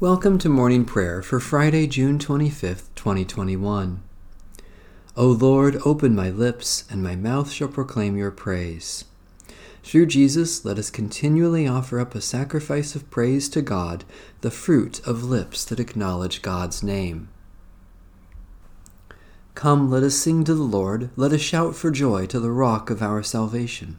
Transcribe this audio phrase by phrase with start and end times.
[0.00, 4.00] Welcome to morning prayer for Friday, June 25th, 2021.
[5.16, 9.06] O Lord, open my lips, and my mouth shall proclaim your praise.
[9.82, 14.04] Through Jesus, let us continually offer up a sacrifice of praise to God,
[14.40, 17.28] the fruit of lips that acknowledge God's name.
[19.56, 22.88] Come, let us sing to the Lord, let us shout for joy to the rock
[22.88, 23.98] of our salvation.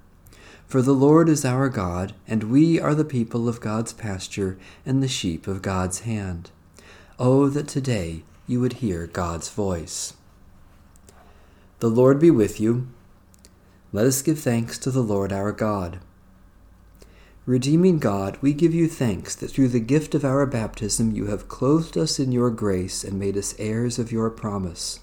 [0.71, 5.03] For the Lord is our God, and we are the people of God's pasture and
[5.03, 6.49] the sheep of God's hand.
[7.19, 10.13] Oh, that today you would hear God's voice.
[11.79, 12.87] The Lord be with you.
[13.91, 15.99] Let us give thanks to the Lord our God.
[17.45, 21.49] Redeeming God, we give you thanks that through the gift of our baptism you have
[21.49, 25.01] clothed us in your grace and made us heirs of your promise.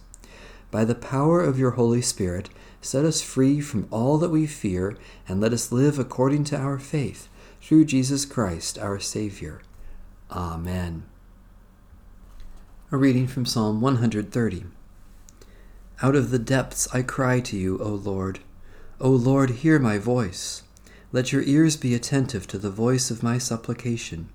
[0.71, 4.97] By the power of your Holy Spirit, set us free from all that we fear,
[5.27, 7.29] and let us live according to our faith,
[7.61, 9.63] through Jesus Christ our Savior.
[10.31, 11.05] Amen.
[12.93, 14.65] A reading from Psalm 130.
[16.03, 18.41] Out of the depths I cry to you, O Lord.
[19.01, 20.63] O Lord, hear my voice.
[21.13, 24.29] Let your ears be attentive to the voice of my supplication.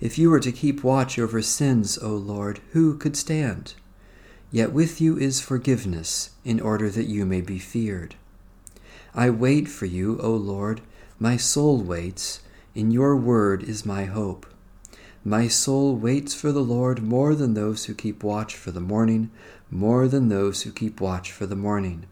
[0.00, 3.74] If you were to keep watch over sins, O Lord, who could stand?
[4.54, 8.14] Yet with you is forgiveness, in order that you may be feared.
[9.12, 10.80] I wait for you, O Lord,
[11.18, 12.38] my soul waits,
[12.72, 14.46] in your word is my hope.
[15.24, 19.32] My soul waits for the Lord more than those who keep watch for the morning,
[19.72, 22.06] more than those who keep watch for the morning.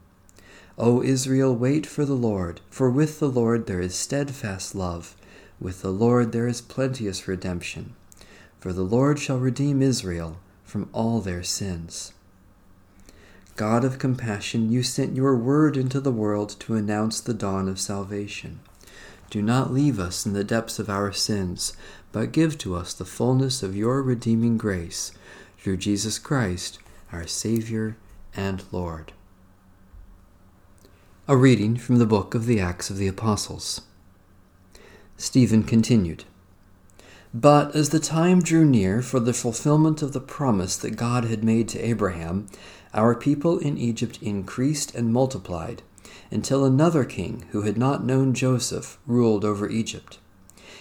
[0.77, 5.15] O Israel, wait for the Lord, for with the Lord there is steadfast love,
[5.61, 7.95] with the Lord there is plenteous redemption.
[8.59, 12.13] For the Lord shall redeem Israel from all their sins.
[13.57, 17.79] God of compassion, you sent your word into the world to announce the dawn of
[17.79, 18.61] salvation.
[19.29, 21.77] Do not leave us in the depths of our sins,
[22.13, 25.13] but give to us the fullness of your redeeming grace,
[25.59, 26.79] through Jesus Christ,
[27.13, 27.97] our Savior
[28.35, 29.13] and Lord.
[31.29, 33.83] A reading from the book of the Acts of the Apostles.
[35.17, 36.25] Stephen continued.
[37.35, 41.43] But as the time drew near for the fulfillment of the promise that God had
[41.43, 42.47] made to Abraham,
[42.93, 45.81] our people in Egypt increased and multiplied,
[46.31, 50.19] until another king who had not known Joseph ruled over Egypt.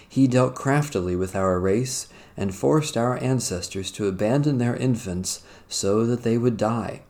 [0.07, 6.05] He dealt craftily with our race and forced our ancestors to abandon their infants so
[6.05, 7.03] that they would die.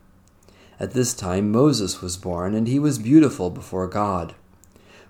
[0.79, 4.35] At this time Moses was born, and he was beautiful before God.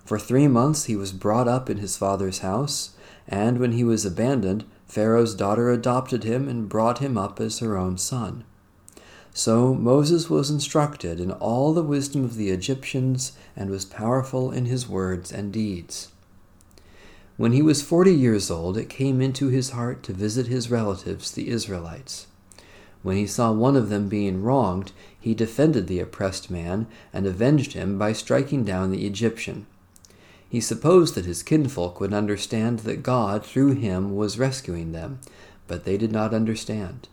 [0.06, 2.90] For three months he was brought up in his father's house,
[3.32, 7.78] and when he was abandoned, Pharaoh's daughter adopted him and brought him up as her
[7.78, 8.44] own son.
[9.32, 14.66] So Moses was instructed in all the wisdom of the Egyptians and was powerful in
[14.66, 16.12] his words and deeds.
[17.38, 21.30] When he was forty years old, it came into his heart to visit his relatives,
[21.30, 22.26] the Israelites.
[23.02, 27.72] When he saw one of them being wronged, he defended the oppressed man and avenged
[27.72, 29.66] him by striking down the Egyptian.
[30.52, 35.18] He supposed that his kinfolk would understand that God, through him, was rescuing them,
[35.66, 37.08] but they did not understand.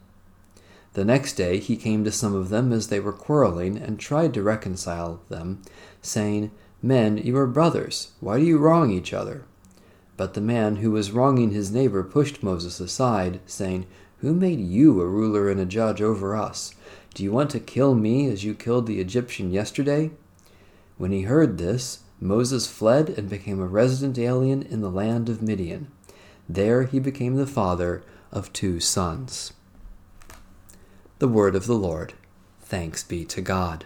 [0.92, 4.34] The next day he came to some of them as they were quarreling, and tried
[4.34, 5.62] to reconcile them,
[6.02, 6.52] saying,
[6.82, 8.12] Men, you are brothers.
[8.20, 9.46] Why do you wrong each other?
[10.18, 13.86] But the man who was wronging his neighbor pushed Moses aside, saying,
[14.18, 16.76] Who made you a ruler and a judge over us?
[17.14, 20.12] Do you want to kill me as you killed the Egyptian yesterday?
[20.98, 25.41] When he heard this, Moses fled and became a resident alien in the land of
[25.41, 25.90] Midian.
[26.47, 29.53] There he became the father of two sons.
[31.20, 32.14] The word of the Lord.
[32.61, 33.85] Thanks be to God.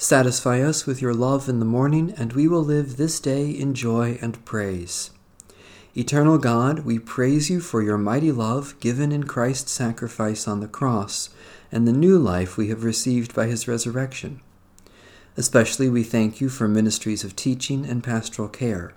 [0.00, 3.74] Satisfy us with your love in the morning, and we will live this day in
[3.74, 5.10] joy and praise.
[5.96, 10.68] Eternal God, we praise you for your mighty love given in Christ's sacrifice on the
[10.68, 11.30] cross
[11.72, 14.40] and the new life we have received by his resurrection.
[15.36, 18.92] Especially we thank you for ministries of teaching and pastoral care,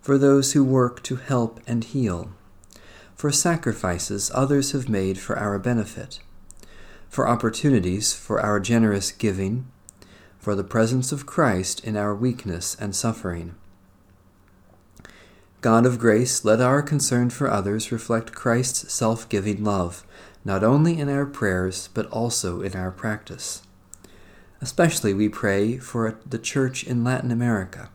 [0.00, 2.32] for those who work to help and heal,
[3.14, 6.18] for sacrifices others have made for our benefit,
[7.08, 9.70] for opportunities for our generous giving
[10.48, 13.54] for the presence of Christ in our weakness and suffering.
[15.60, 20.06] God of grace, let our concern for others reflect Christ's self giving love,
[20.46, 23.60] not only in our prayers, but also in our practice.
[24.62, 27.90] Especially we pray for the Church in Latin America,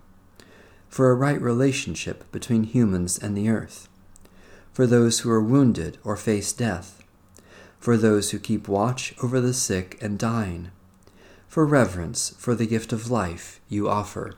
[0.90, 3.90] for a right relationship between humans and the earth,
[4.72, 7.04] for those who are wounded or face death,
[7.80, 10.70] for those who keep watch over the sick and dying
[11.54, 14.34] for reverence for the gift of life you offer.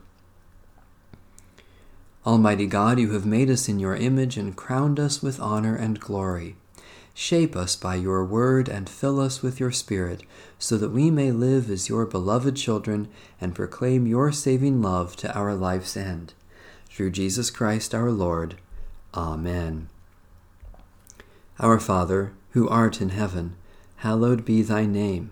[2.26, 5.98] Almighty God, you have made us in your image and crowned us with honor and
[5.98, 6.58] glory.
[7.14, 10.24] Shape us by your word and fill us with your Spirit,
[10.60, 13.08] so that we may live as your beloved children
[13.40, 16.34] and proclaim your saving love to our life's end.
[16.90, 18.56] Through Jesus Christ our Lord.
[19.14, 19.88] Amen.
[21.62, 23.56] Our Father, who art in heaven,
[24.00, 25.32] hallowed be thy name.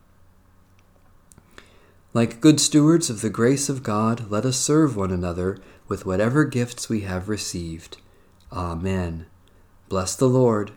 [2.13, 6.43] Like good stewards of the grace of God, let us serve one another with whatever
[6.43, 7.97] gifts we have received.
[8.51, 9.27] Amen.
[9.87, 10.73] Bless the Lord.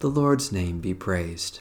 [0.00, 1.60] The Lord's name be praised.